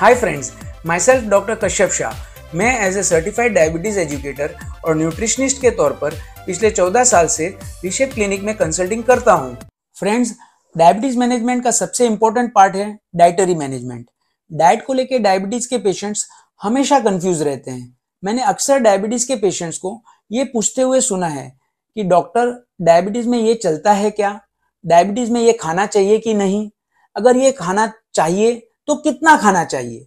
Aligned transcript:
Hi 0.00 0.14
friends 0.14 0.52
myself 1.00 1.24
doctor 1.30 1.54
Kashyap 1.54 1.90
Shah 1.90 2.56
मैं 2.56 2.66
as 2.80 2.96
a 2.98 3.02
certified 3.02 3.54
diabetes 3.54 3.98
educator 3.98 4.54
और 4.84 4.96
nutritionist 4.96 5.60
के 5.62 5.70
तौर 5.70 5.92
पर 5.92 6.14
पिछले 6.46 6.70
14 6.70 7.04
साल 7.04 7.26
से 7.26 7.46
रिशेप 7.84 8.12
क्लिनिक 8.14 8.42
में 8.42 8.54
कंसल्टिंग 8.56 9.02
करता 9.04 9.32
हूँ। 9.32 9.56
फ्रेंड्स 9.96 10.34
डायबिटीज़ 10.74 11.18
मैनेजमेंट 11.18 11.64
का 11.64 11.70
सबसे 11.70 12.06
इंपॉर्टेंट 12.06 12.52
पार्ट 12.54 12.76
है 12.76 12.86
डाइटरी 13.16 13.54
मैनेजमेंट 13.54 14.06
डाइट 14.50 14.84
को 14.86 14.92
लेकर 14.92 15.18
डायबिटीज़ 15.18 15.68
के 15.68 15.78
पेशेंट्स 15.78 16.26
हमेशा 16.62 17.00
कंफ्यूज 17.00 17.42
रहते 17.42 17.70
हैं। 17.70 17.96
मैंने 18.22 18.42
अक्सर 18.42 18.78
डायबिटीज़ 18.78 19.26
के 19.28 19.36
पेशेंट्स 19.36 19.78
को 19.78 20.02
ये 20.32 20.44
पूछते 20.44 20.82
हुए 20.82 21.00
सुना 21.00 21.28
है 21.28 21.52
कि 21.96 22.04
डॉक्टर 22.04 22.56
डायबिटीज़ 22.82 23.28
में 23.28 23.38
ये 23.38 23.54
चलता 23.54 23.92
है 23.92 24.10
क्या? 24.10 24.40
डायबिटीज़ 24.84 25.32
में 25.32 25.40
ये 25.40 25.52
खाना 25.52 25.86
चाहिए 25.86 26.18
कि 26.18 26.34
नहीं? 26.34 26.68
अगर 27.16 27.36
ये 27.36 27.52
खाना 27.52 27.92
चाहिए 28.14 28.64
तो 28.88 28.94
कितना 28.96 29.36
खाना 29.36 29.64
चाहिए? 29.64 30.06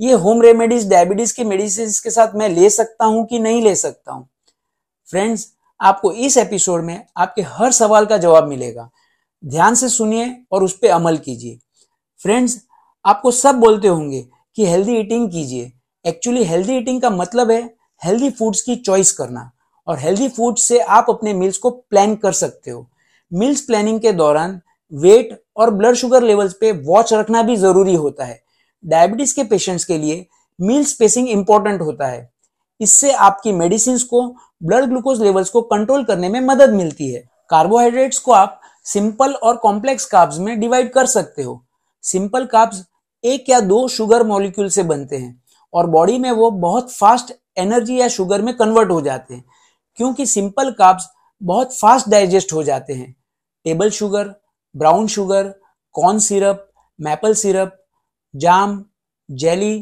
ये 0.00 0.12
होम 0.12 0.42
रेमेडीज 0.42 0.88
डायबिटीज़ 0.90 1.34
की 1.34 1.44
मेडिसिन 1.44 1.86
के 1.86 2.10
साथ 2.10 2.34
मैं 2.34 2.48
ले 2.48 2.70
सकता 2.70 3.04
हूँ 3.04 3.26
कि 3.26 3.38
नहीं 3.38 3.62
ले 3.62 3.74
सकता 3.76 4.12
हूँ? 4.12 4.28
फ्रेंड्स 5.10 5.52
आपको 5.80 6.12
इस 6.12 6.36
एपिसोड 6.36 6.84
में 6.84 7.06
आपके 7.16 7.42
हर 7.42 7.72
सवाल 7.72 8.06
का 8.06 8.18
जवाब 8.18 8.48
मिलेगा। 8.48 8.90
ध्यान 9.44 9.74
से 9.74 9.88
सुनिए 9.88 10.44
और 10.52 10.64
उस 10.64 10.78
पर 10.78 10.88
अमल 10.88 11.16
कीजिए। 11.16 11.58
फ्रेंड्स 12.22 12.66
आपको 13.06 13.30
सब 13.30 13.54
बोलते 13.54 13.88
होंगे 13.88 14.28
कि 14.56 14.66
हेल्दी 14.66 14.96
ईटिंग 14.96 15.30
कीजिए। 15.30 15.72
एक्चुअली 16.06 16.44
हेल्दी 16.44 16.76
ईटिंग 16.76 17.02
का 17.02 17.10
मतलब 17.10 17.50
है 17.50 17.74
हेल्दी 18.04 18.30
फूड्स 18.30 18.62
की 18.62 18.76
चॉइस 18.76 19.12
करना। 19.12 19.50
और 19.86 19.98
हेल्दी 19.98 20.28
फ़ूड 20.28 20.56
से 20.56 20.78
आप 20.78 21.06
अपने 21.08 21.34
मील्स 21.34 21.58
को 21.58 21.70
प्लान 21.70 22.16
कर 22.16 22.32
सकते 22.32 22.70
हो। 22.70 22.90
मील्स 23.32 23.60
प्लानिंग 23.60 24.00
के 24.00 24.12
दौरान 24.12 24.60
वेट 24.92 25.42
और 25.56 25.70
ब्लड 25.70 25.94
शुगर 25.94 26.22
लेवल्स 26.22 26.54
पे 26.54 26.72
वॉच 26.72 27.12
रखना 27.12 27.42
भी 27.42 27.56
ज़रूरी 27.56 27.94
होता 27.94 28.24
है। 28.24 28.42
डायबिटीज़ 28.86 29.34
के 29.34 29.44
पेशेंट्स 29.44 29.84
के 29.84 29.98
लिए 29.98 30.26
मील 30.60 30.84
स्पेसिंग 30.84 31.28
इंपॉर्टेंट 31.28 31.80
होता 31.80 32.06
है। 32.06 32.32
इससे 32.80 33.12
आपकी 33.12 33.52
मेडिसिन 33.52 33.98
को 33.98 34.36
ब्लड 34.62 34.84
ग्लूकोज 34.84 35.22
लेवल्स 35.22 35.50
को 35.50 35.62
कंट्रोल 35.62 36.04
करने 36.04 36.28
में 36.28 36.40
मदद 36.40 36.70
मिलती 36.70 37.12
है। 37.12 37.28
कार्बोहाइड्रेट्स 37.50 38.18
को 38.18 38.32
आप 38.32 38.60
सिंपल 38.84 39.32
और 39.32 39.56
कॉम्प्लेक्स 39.56 40.04
कार्ब्स 40.04 40.38
में 40.38 40.60
डिवाइड 40.60 40.92
कर 40.92 41.06
सकते 41.06 41.42
हो। 41.42 41.64
सिंपल 42.02 42.46
कार्ब्स 42.46 42.84
एक 43.24 43.44
या 43.48 43.60
दो 43.60 43.88
शुगर 43.88 44.22
मॉलिक्यूल 44.22 44.68
से 44.68 44.82
बनते 44.82 45.16
हैं 45.16 45.42
और 45.74 45.86
बॉडी 45.86 46.18
में 46.18 46.30
वो 46.30 46.50
बहुत 46.50 46.92
फास्ट 46.92 47.32
एनर्जी 47.56 48.00
या 48.00 48.08
शुगर 48.08 48.42
में 48.42 48.56
कन्वर्ट 48.56 48.90
हो 48.90 49.00
जाते 49.00 49.34
हैं। 49.34 49.44
क्योंकि 49.96 50.26
सिंपल 50.26 50.70
कार्ब्स 50.70 51.04
बहुत 51.42 51.78
फास्ट 51.78 52.08
डाइजेस्ट 52.08 52.52
हो 52.52 52.62
जाते 52.62 52.92
हैं। 52.92 53.16
Table 53.64 53.90
sugar 53.90 54.41
brown 54.74 55.06
sugar, 55.06 55.48
corn 55.94 56.18
syrup, 56.18 56.68
maple 56.98 57.34
syrup, 57.34 57.78
jam, 58.34 58.84
jelly, 59.28 59.74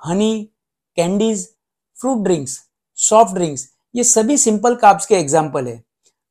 honey, 0.00 0.50
candies, 0.98 1.48
fruit 1.96 2.22
drinks, 2.24 2.58
soft 2.98 3.34
drinks, 3.34 3.68
ये 3.94 4.04
सभी 4.04 4.36
सिंपल 4.38 4.74
काब्स 4.74 5.06
के 5.06 5.14
एग्ज़ाम्पल 5.14 5.66
है। 5.66 5.82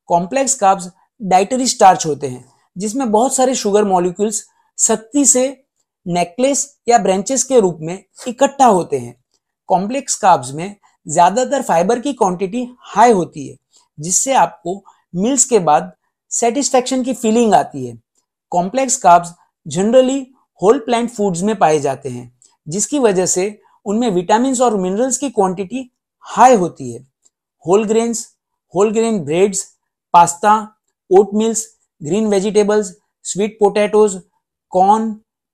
कॉम्प्लेक्स 0.09 0.53
काब्स 0.55 0.89
डाइटरी 1.21 1.67
स्टार्च 1.67 2.05
होते 2.05 2.27
हैं, 2.27 2.45
जिसमें 2.75 3.11
बहुत 3.11 3.35
सारे 3.35 3.55
शुगर 3.55 3.83
मॉलिक्यूल्स 3.83 4.43
सख्ती 4.77 5.25
से 5.25 5.45
नेकलेस 6.05 6.65
या 6.89 6.97
ब्रांचेस 6.97 7.43
के 7.43 7.59
रूप 7.59 7.77
में 7.81 8.03
इकट्ठा 8.27 8.65
होते 8.65 8.97
हैं। 8.97 9.15
कॉम्प्लेक्स 9.69 10.15
काब्स 10.15 10.51
में 10.51 10.75
ज़्यादातर 11.05 11.61
फाइबर 11.61 11.99
की 11.99 12.13
क्वांटिटी 12.13 12.67
हाई 12.85 13.11
होती 13.11 13.47
है, 13.47 13.55
जिससे 13.97 14.33
आपको 14.33 14.81
मील्स 15.13 15.45
के 15.45 15.59
बाद 15.59 15.91
सेटिस्फेक्शन 16.31 17.03
की 17.03 17.13
फीलिंग 17.13 17.53
आती 17.53 17.85
है। 17.85 17.95
Complex 18.51 18.95
carbs 18.97 19.33
generally 19.65 20.19
whole 20.61 20.79
plant 20.79 21.09
foods 21.09 21.41
में 21.43 21.55
पाए 21.57 21.79
जाते 21.79 22.09
हैं, 22.09 22.31
जिसकी 22.67 22.99
वजह 22.99 23.25
से 23.27 23.59
उनमें 23.85 24.09
विटामिन 24.11 24.61
और 24.61 24.77
मिनरल्स 24.77 25.17
की 25.17 25.29
क्वांटिटी 25.31 25.89
हाई 26.25 26.55
होती 26.55 26.91
है। 26.93 26.99
Whole 27.65 27.83
grains 27.85 28.27
whole 28.73 28.91
grain 28.93 29.19
breads 29.25 29.63
pasta 30.13 30.55
oatmeals 31.33 31.67
green 32.01 32.27
vegetables 32.27 32.93
sweet 33.25 33.57
potatoes 33.59 34.19
corn 34.73 35.11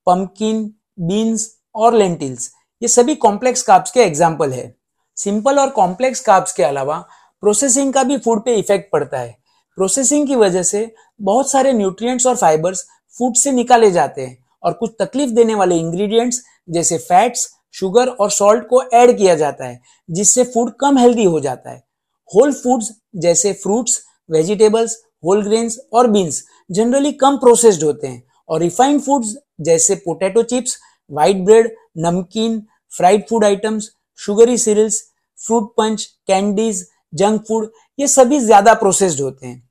pumpkin 0.07 0.63
beans 1.01 1.49
और 1.75 1.93
लेंटिल्स 1.93 2.51
ये 2.81 2.87
सभी 2.87 3.15
कॉम्प्लेक्स 3.17 3.61
कार्ब्स 3.63 3.91
के 3.91 3.99
एग्ज़ाम्पल 4.01 4.51
है। 4.53 4.73
सिंपल 5.17 5.59
और 5.59 5.69
कॉम्प्लेक्स 5.71 6.19
कार्ब्स 6.21 6.53
के 6.53 6.63
अलावा 6.63 6.97
प्रोसेसिंग 7.43 7.93
का 7.93 8.03
भी 8.03 8.17
फ़ूड 8.17 8.43
पे 8.45 8.55
इफ़ेक्ट 8.55 8.91
पड़ता 8.91 9.19
है। 9.19 9.35
प्रोसेसिंग 9.77 10.27
की 10.27 10.35
वजह 10.35 10.63
से 10.63 10.93
बहुत 11.21 11.51
सारे 11.51 11.73
न्यूट्रिएंट्स 11.73 12.27
और 12.27 12.35
फाइबर्स 12.35 12.85
फ़ूड 13.17 13.35
से 13.35 13.51
निकाले 13.51 13.91
जाते 13.91 14.21
हैं 14.21 14.37
और 14.63 14.73
कुछ 14.73 14.91
तकलीफ़ 14.99 15.31
देने 15.31 15.55
वाले 15.55 15.75
इंग्रेडिएंट्स 15.77 16.41
जैसे 16.69 16.97
फैट्स 16.99 17.49
शुगर 17.75 18.07
और 18.09 18.31
सॉल्ट 18.31 18.67
को 18.67 18.81
ऐड 18.83 19.17
किया 19.17 19.35
जाता 19.35 19.65
है, 19.65 19.79
जिससे 20.09 20.43
फ़ूड 20.43 20.71
कम 20.79 20.97
हेल्दी 20.97 21.23
हो 21.23 21.39
जाता 21.39 21.71
है। 21.71 21.83
होल 22.29 22.51
फूड्स 22.53 22.91
जैसे 23.17 23.53
फ्रूट्स 23.53 24.01
वेजिटेबल्स 24.29 24.97
होल 25.25 25.43
ग्रेन्स 25.43 25.77
और 25.93 26.07
बीन्स 26.07 26.43
जनरली 26.69 27.11
कम 27.13 27.37
प्रोसेस्ड 27.37 27.83
होते 27.83 28.07
हैं। 28.07 28.23
और 28.49 28.59
रिफाइंड 28.61 29.01
फूड्स 29.01 29.35
जैसे 29.61 29.95
पोटैटो 29.95 30.43
चिप्स 30.43 30.77
व्हाइट 31.11 31.43
ब्रेड 31.45 31.71
नमकीन 31.97 32.61
fried 32.91 33.27
food 33.29 33.45
items 33.45 33.89
sugary 34.19 34.57
cereals 34.57 35.01
fruit 35.39 35.73
punch 35.77 36.03
candies 36.27 36.85
junk 37.13 37.41
food 37.47 37.69
ये 37.99 38.07
सभी 38.07 38.39
ज़्यादा 38.39 38.73
प्रोसेस्ड 38.75 39.21
होते 39.21 39.47
हैं। 39.47 39.61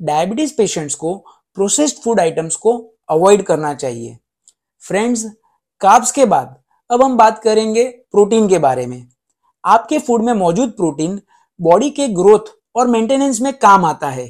डायबिटीज़ 0.00 0.52
पेशेंट्स 0.56 0.94
को 0.94 1.14
प्रोसेस्ड 1.56 1.96
फ़ूड 1.96 2.20
आइटम्स 2.20 2.56
को 2.56 2.72
अवॉइड 3.10 3.42
करना 3.42 3.72
चाहिए। 3.74 4.16
फ्रेंड्स 4.82 5.24
कार्ब्स 5.80 6.10
के 6.12 6.24
बाद 6.24 6.54
अब 6.90 7.02
हम 7.02 7.16
बात 7.16 7.38
करेंगे 7.38 7.84
प्रोटीन 8.12 8.48
के 8.48 8.58
बारे 8.58 8.86
में। 8.86 9.06
आपके 9.64 9.98
फ़ूड 9.98 10.22
में 10.22 10.32
मौजूद 10.32 10.70
प्रोटीन 10.70 11.20
बॉडी 11.60 11.90
के 11.90 12.08
ग्रोथ 12.08 12.52
और 12.76 12.86
मेंटेनेंस 12.86 13.40
में 13.40 13.52
काम 13.52 13.84
आता 13.84 14.08
है। 14.08 14.26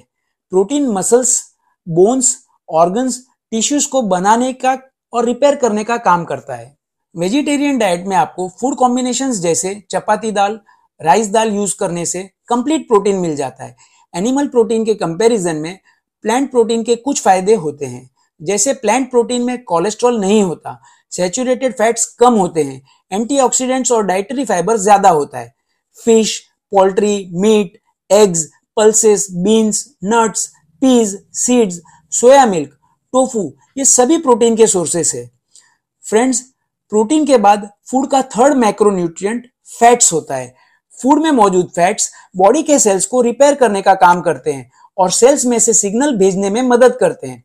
Protein 0.53 0.89
muscles 0.89 1.41
bones 1.87 2.37
organs 2.69 3.19
tissues 3.53 3.87
को 3.87 4.03
बनाने 4.03 4.53
का 4.53 4.77
और 5.13 5.25
रिपेयर 5.25 5.57
करने 5.57 5.85
का 5.85 5.97
काम 5.97 6.25
करता 6.25 6.55
है। 6.55 6.75
वेजिटेरियन 7.15 7.79
डाइट 7.79 8.07
में 8.07 8.17
आपको 8.17 8.49
फ़ूड 8.61 8.77
कॉम्बिनेशन 8.77 9.33
जैसे 9.33 9.75
चपाती 9.91 10.31
दाल 10.33 10.59
राइस 11.01 11.31
दाल 11.31 11.55
यूज़ 11.55 11.75
करने 11.81 12.07
से 12.07 12.23
कंप्लीट 12.49 12.87
प्रोटीन 12.89 13.17
मिल 13.17 13.37
जाता 13.37 13.65
है। 13.65 13.77
एनिमल 14.15 14.49
प्रोटीन 14.49 14.85
के 14.85 14.95
कंपैरिजन 14.95 15.57
में 15.57 15.79
प्लांट 16.27 16.51
प्रोटीन 16.51 16.83
के 16.85 16.95
कुछ 16.97 17.21
फ़ायदे 17.23 17.55
होते 17.55 17.87
हैं। 17.87 18.09
जैसे 18.41 18.73
प्लांट 18.75 19.11
प्रोटीन 19.11 19.43
में 19.43 19.63
कोलेस्ट्रॉल 19.65 20.19
नहीं 20.21 20.43
होता 20.43 20.81
सेचुरेटेड 21.13 21.73
फैट्स 21.73 22.05
कम 22.21 22.35
होते 22.35 22.63
हैं 22.63 22.81
एंटीऑक्सीडेंट्स 23.11 23.93
और 23.93 24.07
डाइटरी 24.07 24.45
फाइबर 24.45 24.77
ज़्यादा 24.77 25.11
होता 25.11 25.39
है। 25.39 25.55
Fish 25.99 26.39
poultry 26.73 27.31
meat 27.35 27.79
eggs 28.11 28.45
pulses 28.77 29.27
beans 29.35 29.85
nuts 30.05 30.47
peas 30.83 31.17
seeds 31.37 31.81
soya 32.13 32.45
milk 32.47 32.71
tofu 33.15 33.53
ये 33.79 33.85
सभी 33.87 34.19
प्रोटीन 34.19 34.57
के 34.57 34.67
सोर्सेस 34.67 35.15
है। 35.15 35.25
फ्रेंड्स 36.05 36.41
प्रोटीन 36.93 37.27
के 37.27 37.37
बाद 37.39 37.71
फ़ूड 37.91 38.11
का 38.11 38.23
थर्ड 38.33 38.57
मैक्रोन्यूट्रिएंट 38.57 39.47
फैट्स 39.71 40.13
होता 40.13 40.37
है। 40.37 40.55
फ़ूड 40.95 41.23
में 41.23 41.31
मौजूद 41.33 41.71
फैट्स 41.77 42.11
बॉडी 42.37 42.63
के 42.63 42.79
सेल्स 42.79 43.07
को 43.07 43.21
रिपेयर 43.23 43.55
करने 43.55 43.83
का 43.83 43.95
काम 43.97 44.21
करते 44.23 44.53
हैं 44.53 44.71
और 44.99 45.11
सेल्स 45.11 45.45
में 45.47 45.59
से 45.59 45.73
सिग्नल 45.75 46.17
भेजने 46.17 46.51
में 46.51 46.63
मदद 46.65 46.97
करते 46.97 47.27
हैं। 47.27 47.43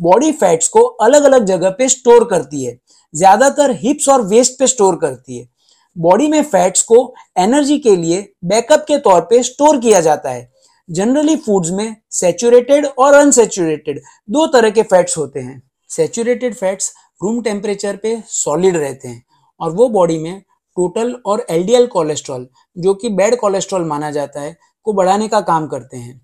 बॉडी 0.00 0.30
फैट्स 0.32 0.68
को 0.68 0.80
अलग 0.80 1.24
अलग 1.24 1.44
जगह 1.46 1.70
पे 1.70 1.88
स्टोर 1.88 2.24
करती 2.24 2.64
है। 2.64 2.78
ज़्यादातर 3.14 3.70
हिप्स 3.76 4.08
और 4.08 4.22
वेस्ट 4.26 4.58
पे 4.58 4.66
स्टोर 4.66 4.96
करती 4.96 5.38
है। 5.38 5.48
बॉडी 5.96 6.28
में 6.28 6.42
फैट्स 6.42 6.82
को 6.82 7.14
एनर्जी 7.38 7.78
के 7.78 7.96
लिए 7.96 8.20
बैकअप 8.44 8.84
के 8.88 8.98
तौर 8.98 9.20
पे 9.20 9.42
स्टोर 9.42 9.78
किया 9.78 10.00
जाता 10.00 10.30
है। 10.30 10.50
जनरली 10.88 11.36
फूड्स 11.36 11.70
में 11.70 11.96
सेचुरेटेड 12.10 12.86
और 12.88 13.14
अनसेचुरेटेड 13.14 14.00
दो 14.30 14.46
तरह 14.46 14.70
के 14.70 14.82
फैट्स 14.82 15.18
होते 15.18 15.40
हैं। 15.40 15.62
सेचुरेटेड 15.90 16.54
फैट्स 16.54 16.92
रूम 17.20 17.40
टेम्परेचर 17.42 17.96
पे 17.96 18.16
सॉलिड 18.28 18.76
रहते 18.76 19.08
हैं 19.08 19.22
और 19.60 19.72
वो 19.72 19.88
बॉडी 19.88 20.18
में 20.18 20.40
टोटल 20.76 21.12
और 21.26 21.44
एलडीएल 21.50 21.86
कोलेस्ट्रॉल 21.86 22.48
जो 22.76 22.94
कि 22.94 23.08
बैड 23.10 23.36
कोलेस्ट्रॉल 23.36 23.84
माना 23.84 24.10
जाता 24.10 24.40
है, 24.40 24.56
को 24.86 24.92
बढ़ाने 24.92 25.28
का 25.28 25.40
काम 25.42 25.66
करते 25.66 25.96
हैं। 25.96 26.20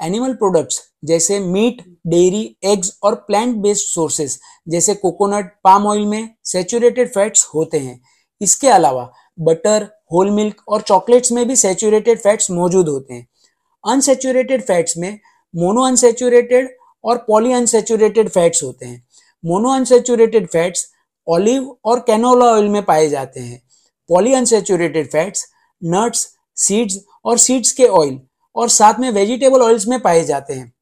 एनिमल 0.00 0.32
प्रोडक्ट्स 0.32 0.80
जैसे 1.04 1.38
मीट, 1.40 1.82
डेयरी, 2.06 2.56
एग्स 2.64 2.98
और 3.02 3.14
प्लांट 3.14 3.56
बेस्ड 3.56 3.86
सोर्सेस 3.86 4.38
जैसे 4.68 4.94
कोकोनट 4.94 5.52
पाम 5.64 5.86
ऑयल 5.86 6.04
में 6.06 6.28
सेचुरेटेड 6.44 7.12
फैट्स 7.14 7.46
होते 7.54 7.78
हैं। 7.78 8.00
इसके 8.40 8.68
अलावा 8.68 9.10
बटर 9.40 9.88
होल 10.12 10.30
मिल्क 10.30 10.62
और 10.68 10.80
चॉकलेट्स 10.80 11.32
में 11.32 11.46
भी 11.48 11.56
सेचुरेटेड 11.56 12.18
फैट्स 12.18 12.50
मौजूद 12.50 12.88
होते 12.88 13.14
हैं। 13.14 13.26
अनसेचुरेटेड 13.84 14.62
फैट्स 14.62 14.96
में 14.98 15.18
मोनो 15.54 15.82
अनसेचुरेटेड 15.82 16.76
और 17.04 17.16
पॉली 17.18 17.52
अनसेचुरेटेड 17.52 18.28
फैट्स 18.28 18.62
होते 18.62 18.86
हैं। 18.86 19.02
मोनो 19.44 19.70
अनसेचुरेटेड 19.70 20.48
फैट्स 20.48 20.86
ऑलिव 21.26 21.76
और 21.84 22.00
कैनोला 22.00 22.46
ऑयल 22.46 22.68
में 22.68 22.82
पाए 22.82 23.08
जाते 23.08 23.40
हैं। 23.40 23.62
Poly 24.10 24.32
unsaturated 24.34 25.10
fats 25.10 25.44
nuts 25.82 26.26
seeds 26.56 26.98
और 27.24 27.38
सीड्स 27.38 27.72
के 27.72 27.86
ऑयल 27.86 28.20
और 28.58 28.68
साथ 28.68 29.00
में 29.00 29.10
वेजिटेबल 29.10 29.62
ऑयल्स 29.62 29.86
में 29.88 29.98
पाए 30.00 30.24
जाते 30.24 30.54
हैं। 30.54 30.72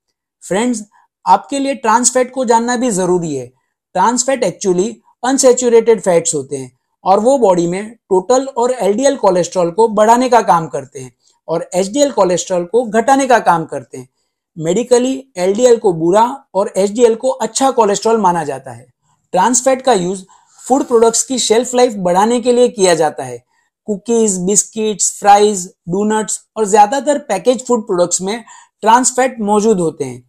फ्रेंड्स 0.43 0.83
आपके 1.25 1.59
लिए 1.59 1.75
ट्रांस 1.75 2.13
फैट 2.15 2.33
को 2.33 2.45
जानना 2.45 2.77
भी 2.77 2.91
ज़रूरी 2.93 3.35
है। 3.35 3.47
Trans 3.47 4.25
fat 4.27 4.45
actually 4.45 4.89
unsaturated 5.25 6.01
fats 6.01 6.35
होते 6.35 6.57
हैं 6.57 6.71
और 7.05 7.21
वो 7.21 7.37
बॉडी 7.39 7.67
में 7.67 7.95
टोटल 8.11 8.47
और 8.49 8.73
एलडीएल 8.73 9.17
कोलेस्ट्रॉल 9.17 9.71
को 9.71 9.89
बढ़ाने 9.91 10.29
का 10.29 10.41
काम 10.43 10.67
करते 10.67 11.01
हैं 11.01 11.13
और 11.49 11.69
एचडीएल 11.75 12.11
कोलेस्ट्रॉल 12.13 12.65
को 12.65 12.85
घटाने 12.85 13.27
का 13.27 13.39
काम 13.39 13.65
करते 13.65 13.99
हैं। 13.99 14.09
मेडिकली 14.57 15.13
एलडीएल 15.37 15.77
को 15.77 15.93
बुरा 15.93 16.23
और 16.55 16.73
एचडीएल 16.77 17.15
को 17.15 17.29
अच्छा 17.29 17.71
कोलेस्ट्रॉल 17.71 18.21
माना 18.21 18.45
जाता 18.45 18.71
है। 18.71 18.87
ट्रांसफैट 19.33 19.83
का 19.83 19.93
यूज़ 19.93 20.25
फ़ूड 20.61 20.85
प्रोडक्ट्स 20.85 21.23
की 21.23 21.39
शेल्फ 21.39 21.75
लाइफ 21.75 21.95
बढ़ाने 21.99 22.41
के 22.41 22.53
लिए 22.53 22.69
किया 22.69 22.95
जाता 22.95 23.25
है। 23.25 23.43
कुकीज 23.89 24.37
बिस्किट्स 24.47 25.11
फ्राइज 25.19 25.67
डोनट्स 25.89 26.41
और 26.57 26.65
ज़्यादातर 26.67 27.19
पैकेज 27.29 27.67
फ़ूड 27.67 27.87
प्रोडक्ट्स 27.87 28.21
में 28.23 28.45
ट्रांसफैट 28.83 29.41
मौजूद 29.43 29.81
होते 29.81 30.05
हैं। 30.05 30.23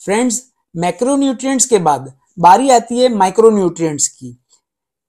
फ्रेंड्स 0.00 0.42
मैक्रोन्यूट्रिएंट्स 0.74 1.66
के 1.66 1.78
बाद 1.80 2.12
बारी 2.38 2.70
आती 2.70 2.98
है 2.98 3.08
माइक्रोन्यूट्रिएंट्स 3.14 4.08
की। 4.08 4.38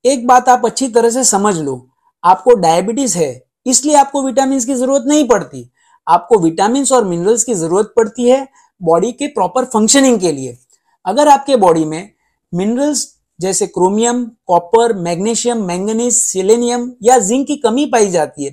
एक 0.05 0.27
बात 0.27 0.49
आप 0.49 0.65
अच्छी 0.65 0.87
तरह 0.87 1.09
से 1.09 1.23
समझ 1.25 1.55
लो, 1.57 1.89
आपको 2.23 2.53
डायबिटीज़ 2.55 3.17
है, 3.17 3.43
इसलिए 3.65 3.95
आपको 3.95 4.23
विटामिन 4.23 4.59
की 4.59 4.73
ज़रूरत 4.75 5.03
नहीं 5.07 5.27
पड़ती। 5.27 5.69
आपको 6.07 6.39
विटामिन 6.39 6.85
और 6.93 7.05
मिनरल्स 7.05 7.43
की 7.43 7.53
ज़रूरत 7.55 7.93
पड़ती 7.97 8.29
है 8.29 8.47
बॉडी 8.81 9.11
के 9.11 9.27
प्रॉपर 9.29 9.65
फंक्शनिंग 9.65 10.19
के 10.19 10.31
लिए। 10.31 10.57
अगर 11.05 11.27
आपके 11.27 11.55
बॉडी 11.57 11.85
में 11.85 12.09
मिनरल्स 12.53 13.05
जैसे 13.39 13.67
chromium, 13.67 14.23
copper, 14.47 14.93
magnesium, 14.93 15.57
manganese, 15.57 16.13
selenium 16.13 16.91
या 17.03 17.17
जिंक 17.19 17.47
की 17.47 17.55
कमी 17.55 17.85
पाई 17.85 18.09
जाती 18.09 18.45
है। 18.45 18.51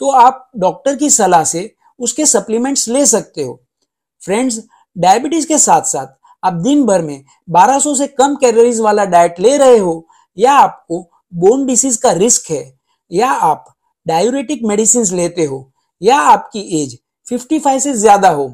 तो 0.00 0.10
आप 0.10 0.50
डॉक्टर 0.56 0.96
की 0.96 1.10
सलाह 1.10 1.44
से 1.44 1.74
उसके 2.00 2.26
सप्लीमेंट्स 2.26 2.88
ले 2.88 3.06
सकते 3.06 3.42
हो। 3.42 3.60
फ्रेंड्स, 4.22 4.60
डायबिटीज़ 4.96 5.46
के 5.46 5.58
साथ 5.58 5.82
साथ 5.82 6.06
आप 6.42 6.52
दिन 6.52 6.84
भर 6.86 7.02
में 7.02 7.24
1200 7.48 7.94
से 7.94 8.06
कम 8.06 8.34
कैलोरीज 8.36 8.80
वाला 8.80 9.04
डाइट 9.04 9.40
ले 9.40 9.56
रहे 9.56 9.78
हो, 9.78 10.06
या 10.38 10.52
आपको 10.52 11.00
बोन 11.34 11.66
डिसीज 11.66 11.96
का 11.96 12.10
रिस्क 12.12 12.50
है, 12.50 12.78
या 13.12 13.28
आप 13.28 13.64
डायूरेटिक 14.06 14.60
मेडिसिन 14.64 15.04
लेते 15.16 15.44
हो, 15.44 15.72
या 16.02 16.16
आपकी 16.16 16.82
एज 16.82 16.98
55 17.26 17.78
से 17.78 17.92
ज़्यादा 17.92 18.28
हो, 18.28 18.52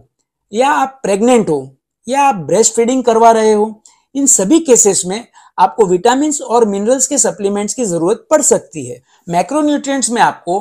या 0.52 0.70
आप 0.70 1.00
प्रेग्नेंट 1.02 1.48
हो, 1.50 1.76
या 2.08 2.22
आप 2.22 2.34
ब्रेस्ट 2.34 2.74
फीडिंग 2.74 3.04
करवा 3.04 3.30
रहे 3.30 3.52
हो, 3.52 3.82
इन 4.14 4.26
सभी 4.26 4.60
केसेस 4.60 5.02
में 5.06 5.26
आपको 5.60 5.86
विटामिन 5.86 6.32
और 6.44 6.64
मिनरल्स 6.66 7.06
के 7.06 7.18
सप्लीमेंट्स 7.18 7.74
की 7.74 7.84
ज़रूरत 7.84 8.26
पड़ 8.30 8.40
सकती 8.42 8.86
है। 8.86 9.00
मैक्रोन्यूट्रिएंट्स 9.28 10.10
में 10.10 10.20
आपको 10.22 10.60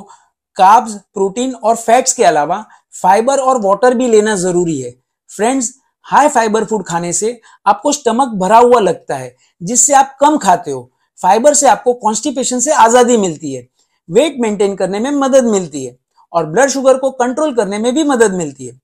कार्ब्स 0.57 0.93
प्रोटीन 1.13 1.53
और 1.53 1.75
फैट्स 1.77 2.13
के 2.13 2.23
अलावा 2.25 2.65
फाइबर 2.93 3.39
और 3.39 3.61
वाटर 3.61 3.93
भी 3.93 4.07
लेना 4.07 4.35
ज़रूरी 4.37 4.79
है। 4.81 4.93
फ्रेंड्स 5.31 5.73
हाई 6.05 6.27
फाइबर 6.29 6.65
फ़ूड 6.65 6.83
खाने 6.85 7.11
से 7.13 7.39
आपको 7.65 7.91
स्टमक 7.91 8.27
भरा 8.35 8.57
हुआ 8.57 8.79
लगता 8.79 9.15
है, 9.15 9.35
जिससे 9.61 9.93
आप 9.93 10.15
कम 10.21 10.37
खाते 10.37 10.71
हो। 10.71 10.89
फाइबर 11.19 11.53
से 11.53 11.67
आपको 11.67 11.93
कॉन्स्टिपेशन 11.95 12.59
से 12.59 12.71
आज़ादी 12.73 13.17
मिलती 13.17 13.53
है। 13.53 13.67
वेट 14.09 14.35
मेंटेन 14.39 14.75
करने 14.75 14.99
में 14.99 15.11
मदद 15.13 15.45
मिलती 15.45 15.85
है 15.85 15.95
और 16.33 16.45
ब्लड 16.45 16.69
शुगर 16.69 16.97
को 16.97 17.11
कंट्रोल 17.13 17.53
करने 17.55 17.77
में 17.77 17.93
भी 17.95 18.03
मदद 18.03 18.33
मिलती 18.33 18.65
है। 18.65 18.79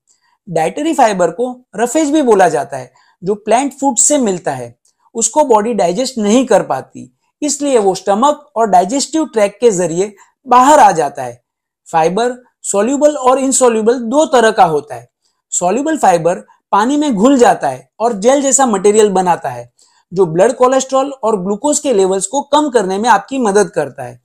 डाइटरी 0.48 0.92
फाइबर 0.94 1.30
को 1.30 1.50
रफेज 1.76 2.10
भी 2.10 2.22
बोला 2.22 2.48
जाता 2.48 2.76
है, 2.76 2.92
जो 3.22 3.34
प्लांट 3.36 3.72
फ़ूड 3.72 3.96
से 3.98 4.18
मिलता 4.18 4.52
है। 4.52 4.74
उसको 5.16 5.44
बॉडी 5.44 5.74
डाइजेस्ट 5.74 6.18
नहीं 6.18 6.44
कर 6.46 6.62
पाती। 6.64 7.10
इसलिए 7.42 7.78
वो 7.78 7.94
स्टमक 7.94 8.50
और 8.56 8.66
डाइजेस्टिव 8.66 9.26
ट्रैक 9.26 9.58
के 9.60 9.70
ज़रिए 9.70 10.14
बाहर 10.46 10.78
आ 10.78 10.90
जाता 10.92 11.22
है। 11.22 11.40
फाइबर 11.88 12.36
सोल्यूबल 12.64 13.16
और 13.18 13.38
इनसोल्यूबल 13.38 13.98
दो 14.00 14.24
तरह 14.26 14.50
का 14.50 14.64
होता 14.66 14.94
है। 14.94 15.08
सोल्यूबल 15.52 15.96
फाइबर 15.98 16.44
पानी 16.72 16.96
में 16.96 17.14
घुल 17.14 17.38
जाता 17.38 17.68
है 17.68 17.88
और 18.00 18.12
जेल 18.14 18.42
जैसा 18.42 18.66
मटेरियल 18.66 19.08
बनाता 19.10 19.48
है, 19.48 19.70
जो 20.12 20.26
ब्लड 20.26 20.52
कोलेस्ट्रॉल 20.52 21.12
और 21.14 21.40
ग्लूकोज 21.42 21.78
के 21.78 21.92
लेवल्स 21.92 22.26
को 22.26 22.40
कम 22.44 22.68
करने 22.70 22.98
में 22.98 23.08
आपकी 23.08 23.38
मदद 23.38 23.70
करता 23.70 24.02
है। 24.02 24.20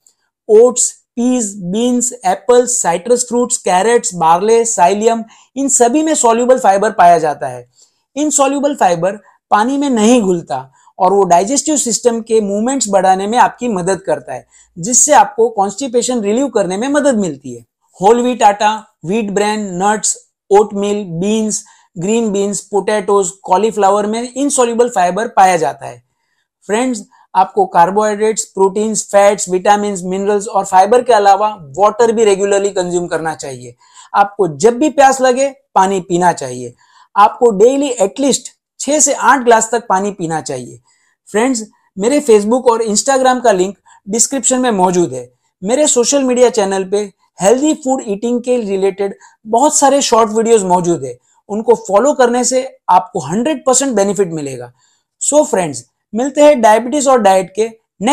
Oats 0.49 0.89
peas 1.15 1.53
beans 1.63 2.11
apples 2.25 2.81
citrus 2.81 3.25
fruits 3.29 3.57
carrots 3.59 4.13
barley 4.15 4.63
psyllium 4.65 5.23
इन 5.55 5.69
सभी 5.69 6.03
में 6.03 6.13
सॉल्यूबल 6.15 6.59
फाइबर 6.59 6.91
पाया 6.91 7.17
जाता 7.19 7.47
है। 7.47 7.65
इन 8.15 8.29
सॉल्यूबल 8.29 8.75
फाइबर 8.75 9.19
पानी 9.51 9.77
में 9.77 9.89
नहीं 9.89 10.21
घुलता। 10.21 10.71
और 11.01 11.13
वो 11.13 11.23
डाइजेस्टिव 11.23 11.77
सिस्टम 11.77 12.19
के 12.21 12.39
मूवमेंट्स 12.41 12.89
बढ़ाने 12.89 13.27
में 13.27 13.37
आपकी 13.37 13.67
मदद 13.67 14.01
करता 14.01 14.33
है, 14.33 14.45
जिससे 14.77 15.13
आपको 15.13 15.49
कॉन्स्टिपेशन 15.49 16.21
रिलीव 16.21 16.47
करने 16.49 16.77
में 16.77 16.87
मदद 16.89 17.19
मिलती 17.19 17.55
है। 17.55 17.65
होल 17.99 18.21
व्हीट 18.21 18.43
आटा 18.43 18.75
wheat 19.05 19.31
bran 19.31 19.69
nuts 19.83 20.15
oatmeal 20.51 21.03
beans 21.21 21.63
green 21.95 22.31
beans 22.31 22.59
potatoes 22.61 23.29
cauliflower 23.43 24.05
में 24.05 24.21
इनसॉल्युबल 24.33 24.89
फाइबर 24.89 25.27
पाया 25.27 25.57
जाता 25.57 25.85
है। 25.85 26.01
फ्रेंड्स 26.67 27.03
आपको 27.35 27.65
carbohydrates 27.65 28.43
proteins 28.45 29.03
fats 29.11 29.49
vitamin 29.49 29.97
minerals 30.03 30.47
और 30.47 30.65
फाइबर 30.65 31.01
के 31.01 31.13
अलावा 31.13 31.47
वाटर 31.77 32.11
भी 32.11 32.23
रेगुलरली 32.25 32.69
कंज्यूम 32.69 33.07
करना 33.07 33.35
चाहिए। 33.35 33.75
आपको 34.13 34.47
जब 34.57 34.77
भी 34.77 34.89
प्यास 34.89 35.21
लगे, 35.21 35.49
पानी 35.75 35.99
पीना 35.99 36.31
चाहिए। 36.33 36.73
आपको 37.15 37.49
डेली 37.51 37.89
एटलीस्ट 37.89 38.51
छह 38.81 38.99
से 38.99 39.13
आठ 39.13 39.43
ग्लास 39.43 39.69
तक 39.71 39.85
पानी 39.87 40.11
पीना 40.11 40.41
चाहिए। 40.41 40.79
फ्रेंड्स 41.29 41.63
मेरे 41.97 42.19
फेसबुक 42.19 42.69
और 42.71 42.81
इंस्टाग्राम 42.81 43.39
का 43.39 43.51
लिंक 43.51 43.77
डिस्क्रिप्शन 44.09 44.61
में 44.61 44.71
मौजूद 44.71 45.13
है। 45.13 45.29
मेरे 45.61 45.87
सोशल 45.87 46.23
मीडिया 46.23 46.49
चैनल 46.49 46.83
पे 46.83 46.97
हेल्दी 47.41 47.73
फ़ूड 47.73 48.03
ईटिंग 48.07 48.41
के 48.41 48.57
रिलेटेड 48.59 49.15
बहुत 49.47 49.77
सारे 49.77 50.01
शॉर्ट 50.01 50.31
वीडियोस 50.31 50.63
मौजूद 50.63 51.03
है। 51.03 51.17
उनको 51.49 51.75
फॉलो 51.87 52.13
करने 52.13 52.43
से 52.43 52.63
आपको 52.89 53.19
100 53.19 53.63
परसेंट 53.65 53.95
बेनिफिट 53.95 54.31
मिलेगा। 54.33 54.71
सो 55.21 55.37
so 55.37 55.45
फ्रेंड्स 55.45 55.83
मिलते 56.13 56.41
हैं 56.41 56.59
डायबिटीज़ 56.61 57.09
और 57.09 57.21
डाइट 57.21 57.53
के 57.55 57.67